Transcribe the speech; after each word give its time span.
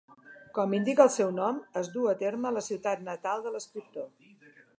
Com 0.57 0.71
indica 0.77 1.03
el 1.09 1.11
seu 1.15 1.29
nom, 1.39 1.59
es 1.83 1.91
duu 1.97 2.07
a 2.13 2.15
terme 2.25 2.51
a 2.51 2.55
la 2.59 2.65
ciutat 2.71 3.05
natal 3.11 3.45
de 3.47 3.53
l'escriptor. 3.59 4.11